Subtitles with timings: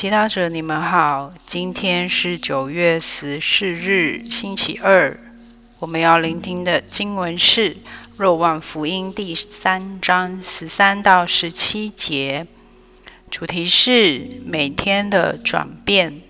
[0.00, 5.14] 祈祷者，你们好，今天是九月十四日，星期二。
[5.78, 7.74] 我们要聆听的经文是
[8.16, 12.46] 《若望福音》第三章十三到十七节，
[13.30, 16.22] 主题是每天的转变。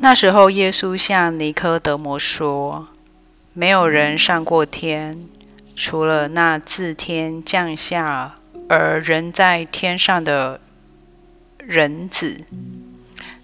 [0.00, 2.88] 那时候，耶稣向尼科德摩说
[3.54, 5.28] ：“没有人上过天，
[5.76, 8.34] 除了那自天降下
[8.68, 10.60] 而人在天上的
[11.68, 12.46] 人子。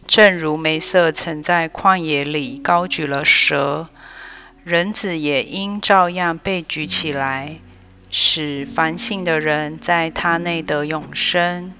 [0.07, 3.91] 正如梅瑟曾在旷野里高举了蛇，
[4.65, 7.57] 人子也应照样被举起来，
[8.11, 11.75] 使凡信的人在他内得永生。”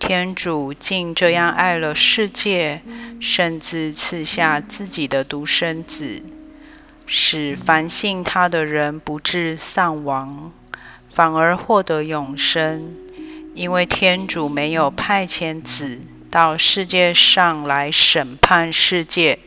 [0.00, 2.82] 天主竟这样爱了世界，
[3.20, 6.24] 甚至赐下自己的独生子，
[7.06, 10.50] 使凡信他的人不致丧亡，
[11.08, 12.96] 反而获得永生。
[13.54, 19.38] 因为天主没有派遣子到世界上来审判世界，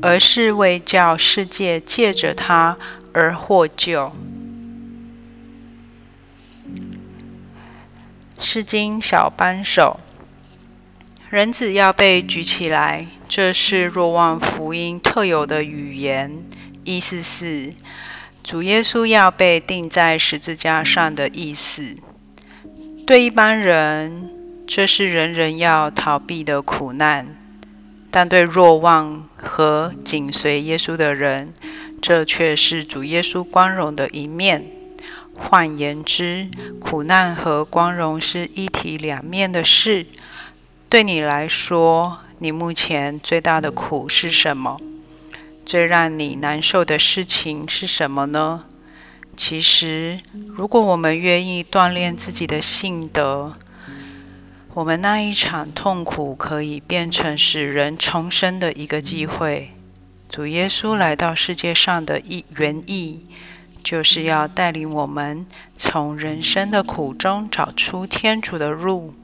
[0.00, 2.78] 而是为叫世界借着他
[3.12, 4.12] 而获救。
[8.38, 9.98] 圣经小帮手，
[11.28, 16.44] 人子要被举起来，这是若望福音特有的语言，
[16.84, 17.72] 意思是
[18.44, 21.96] 主耶稣要被钉在十字架上的意思。
[23.06, 24.28] 对一般人，
[24.66, 27.26] 这是人人要逃避的苦难；
[28.10, 31.54] 但对若望和紧随耶稣的人，
[32.02, 34.66] 这却是主耶稣光荣的一面。
[35.36, 36.48] 换言之，
[36.80, 40.06] 苦难和光荣是一体两面的事。
[40.88, 44.80] 对你来说，你目前最大的苦是什么？
[45.64, 48.64] 最让你难受的事情是什么呢？
[49.36, 53.52] 其实，如果我们愿意锻炼自己的性德，
[54.74, 59.72] 我们那一场痛苦可以变成使人重生的一个机会。
[60.28, 63.26] 主耶稣来到世界上的意原意。
[63.86, 65.46] 就是要带领我们
[65.76, 69.14] 从人生的苦中找出天主的路，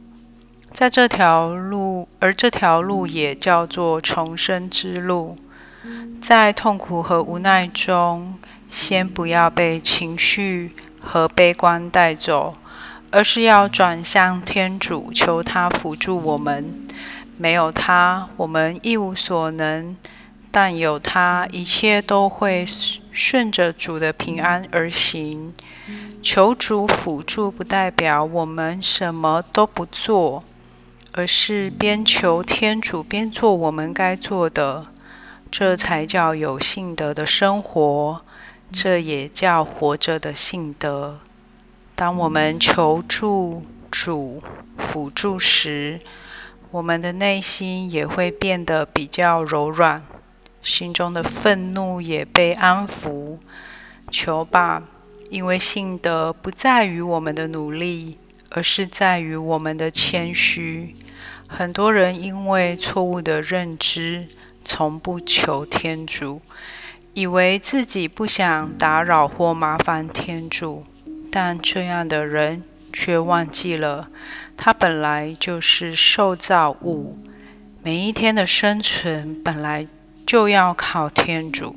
[0.72, 5.36] 在这条路，而这条路也叫做重生之路。
[6.20, 8.38] 在痛苦和无奈中，
[8.72, 12.54] 先不要被情绪和悲观带走，
[13.10, 16.88] 而是要转向天主，求他辅助我们。
[17.36, 19.94] 没有他，我们一无所能。
[20.50, 22.64] 但有他，一切都会
[23.10, 25.52] 顺着主的平安而行。
[26.22, 30.42] 求主辅助，不代表我们什么都不做，
[31.12, 34.86] 而是边求天主边做我们该做的，
[35.50, 38.22] 这才叫有信德的生活，
[38.72, 41.20] 这也叫活着的信德。
[41.94, 44.42] 当我们求助主
[44.78, 46.00] 辅助时，
[46.70, 50.02] 我们的内心也会变得比较柔软。
[50.62, 53.36] 心中的愤怒也被安抚，
[54.10, 54.82] 求吧，
[55.28, 58.16] 因为信德不在于我们的努力，
[58.50, 60.94] 而是在于我们的谦虚。
[61.46, 64.28] 很多人因为错误的认知，
[64.64, 66.40] 从不求天主，
[67.14, 70.84] 以为自己不想打扰或麻烦天主，
[71.30, 72.62] 但这样的人
[72.92, 74.08] 却忘记了，
[74.56, 77.18] 他本来就是受造物，
[77.82, 79.88] 每一天的生存本来。
[80.24, 81.76] 就要靠天主，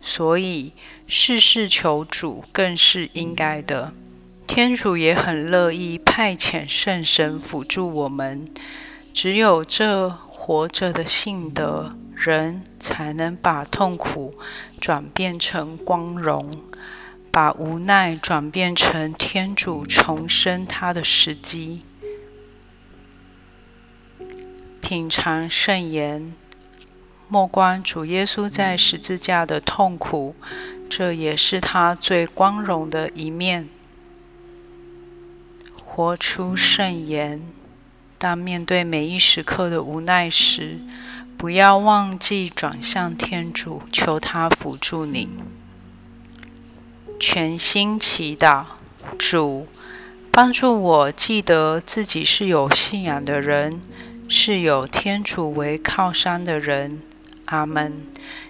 [0.00, 0.72] 所以
[1.06, 3.92] 事事求主更是应该的。
[4.44, 8.48] 天主也很乐意派遣圣神辅助我们。
[9.12, 14.34] 只有这活着的信德，人才能把痛苦
[14.80, 16.50] 转变成光荣，
[17.30, 21.84] 把无奈转变成天主重生他的时机。
[24.80, 26.34] 品尝圣言。
[27.28, 30.34] 莫观主耶稣在十字架的痛苦，
[30.90, 33.68] 这也是他最光荣的一面。
[35.84, 37.40] 活出圣言。
[38.22, 40.78] 当面对每一时刻的无奈时，
[41.36, 45.28] 不要忘记转向天主，求他辅助你。
[47.18, 48.64] 全心祈祷，
[49.18, 49.66] 主
[50.30, 53.80] 帮助我记得自己是有信仰的人，
[54.28, 57.02] 是有天主为靠山的人。
[57.46, 58.06] 阿门。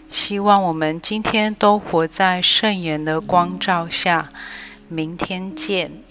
[0.07, 4.29] 希望我们今天都活在圣言的光照下。
[4.89, 6.03] 明天见。